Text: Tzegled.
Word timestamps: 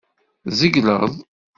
Tzegled. 0.49 0.87